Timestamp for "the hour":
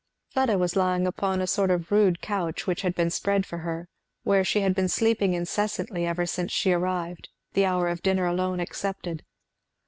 7.53-7.87